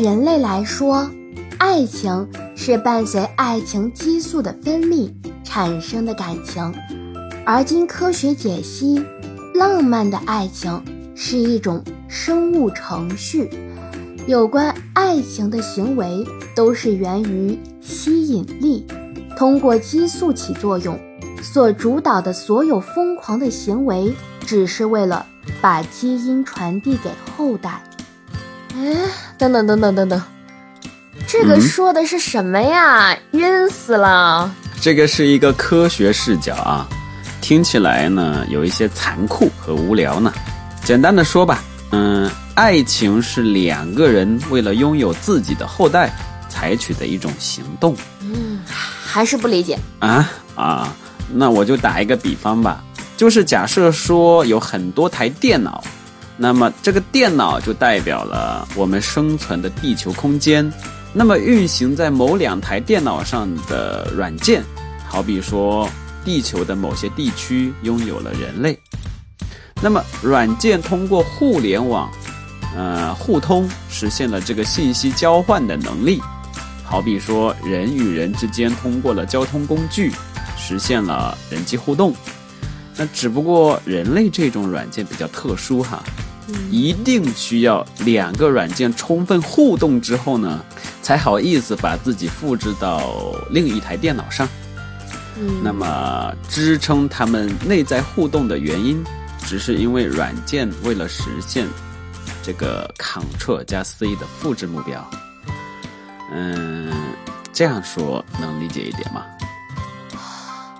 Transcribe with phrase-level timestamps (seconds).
[0.00, 1.10] 人类来说，
[1.58, 5.10] 爱情是伴随爱情激素的分泌
[5.42, 6.72] 产生的感情，
[7.44, 9.04] 而经科学解析，
[9.54, 10.80] 浪漫的爱情
[11.16, 13.50] 是一种生物程序。
[14.26, 16.24] 有关爱情的行为
[16.54, 18.86] 都是源于吸引力，
[19.36, 20.98] 通过激素起作用，
[21.42, 25.26] 所主导的所有疯狂的行为，只是为了
[25.60, 27.82] 把基因传递给后代。
[28.74, 28.94] 哎，
[29.36, 30.22] 等等等等等等，
[31.26, 33.16] 这个说的是什么呀？
[33.32, 34.50] 晕死了！
[34.80, 36.88] 这个是一个科学视角啊，
[37.40, 40.32] 听起来呢有一些残酷和无聊呢。
[40.84, 42.30] 简单的说吧，嗯。
[42.58, 46.12] 爱情是两个人为了拥有自己的后代
[46.48, 47.96] 采取的一种行动。
[48.20, 48.58] 嗯，
[49.00, 50.92] 还是不理解啊啊！
[51.32, 52.82] 那我就打一个比方吧，
[53.16, 55.84] 就是假设说有很多台电脑，
[56.38, 60.72] 那么这个电脑就代表了我们生存的地球空间。
[61.12, 64.62] 那么运行在某两台电脑上的软件，
[65.06, 65.88] 好比说
[66.24, 68.78] 地球的某些地区拥有了人类，
[69.82, 72.08] 那么软件通过互联网。
[72.76, 76.20] 呃，互通实现了这个信息交换的能力，
[76.84, 80.12] 好比说人与人之间通过了交通工具，
[80.56, 82.14] 实现了人机互动。
[82.94, 86.04] 那只不过人类这种软件比较特殊哈，
[86.70, 90.64] 一定需要两个软件充分互动之后呢，
[91.02, 94.48] 才好意思把自己复制到另一台电脑上。
[95.62, 99.04] 那么支撑他们内在互动的原因，
[99.46, 101.66] 只是因为软件为了实现。
[102.40, 105.06] 这个 Ctrl 加 C 的复制目标，
[106.32, 106.90] 嗯，
[107.52, 109.26] 这样说能理解一点吗？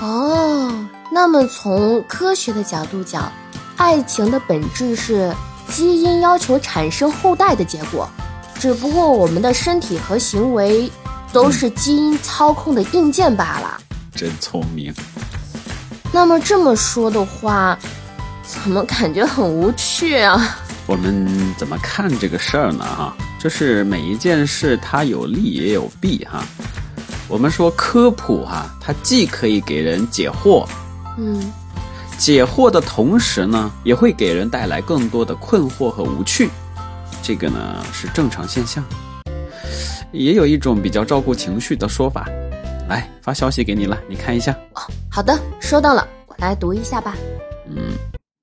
[0.00, 3.30] 哦，那么从科学的角度讲，
[3.76, 5.32] 爱情的本质是
[5.72, 8.08] 基因要求产生后代的结果，
[8.60, 10.88] 只不过我们的身体和行为
[11.32, 13.80] 都是基因操控的硬件罢了。
[14.14, 14.92] 真聪明。
[16.12, 17.78] 那么这么说的话，
[18.44, 20.58] 怎么感觉很无趣啊？
[20.86, 21.26] 我们
[21.56, 22.84] 怎么看这个事儿呢？
[22.84, 26.44] 哈，就是每一件事它有利也有弊哈。
[27.28, 30.66] 我们说科普哈，它既可以给人解惑，
[31.16, 31.50] 嗯，
[32.22, 36.48] 解惑的同时呢，也会给人带来更多的困惑和无趣。
[37.20, 38.84] 这个呢是正常现象。
[40.12, 42.28] 也有一种比较照顾情绪的说法，
[42.88, 44.52] 来发消息给你了，你看一下。
[44.74, 47.16] 哦，好的，收到了，我来读一下吧。
[47.68, 47.74] 嗯，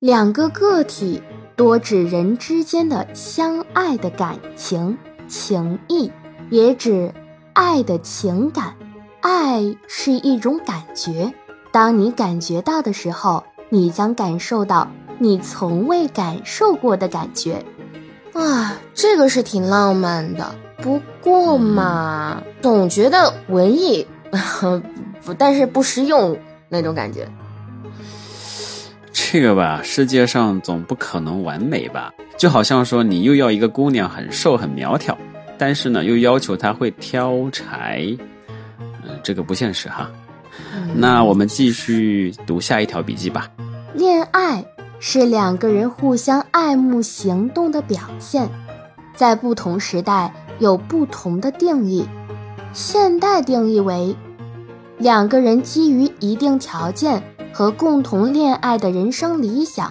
[0.00, 1.22] 两个个体。
[1.54, 4.96] 多指人之间的相爱的感情、
[5.28, 6.10] 情谊，
[6.50, 7.12] 也指
[7.54, 8.74] 爱的情感。
[9.20, 11.32] 爱是一种感觉，
[11.72, 17.62] 当你感觉到的时候，你将感受到你从未感受过的感觉。
[18.32, 24.06] 啊，这个是挺浪漫的，不过嘛，总觉得文艺，
[25.24, 26.36] 不，但是不实用
[26.68, 27.26] 那种感觉。
[29.12, 32.12] 这个吧，世界上总不可能完美吧？
[32.36, 35.16] 就好像说，你又要一个姑娘很瘦很苗条，
[35.56, 38.06] 但是呢，又要求她会挑柴，
[38.78, 40.10] 嗯，这个不现实哈。
[40.94, 43.50] 那我们继续读下一条笔记吧。
[43.94, 44.64] 恋爱
[44.98, 48.48] 是两个人互相爱慕行动的表现，
[49.14, 52.06] 在不同时代有不同的定义。
[52.72, 54.14] 现代定义为
[54.98, 57.22] 两个人基于一定条件。
[57.52, 59.90] 和共同恋爱的人生理想，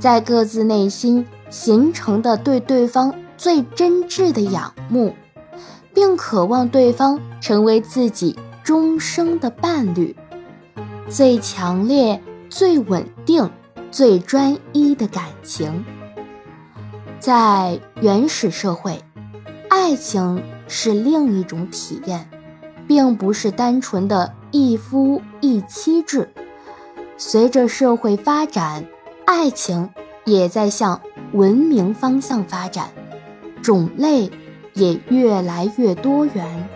[0.00, 5.14] 在各自内心形成的对对方最真挚的仰慕，
[5.94, 10.16] 并渴望对方成为自己终生的伴侣，
[11.10, 13.50] 最强烈、最稳定、
[13.90, 15.84] 最专一的感情。
[17.20, 18.98] 在原始社会，
[19.68, 22.26] 爱情是另一种体验，
[22.88, 26.32] 并不是单纯的一夫一妻制。
[27.18, 28.82] 随着社会发展，
[29.26, 29.90] 爱情
[30.24, 30.98] 也在向
[31.32, 32.88] 文明方向发展，
[33.62, 34.30] 种类
[34.72, 36.66] 也越来越多元。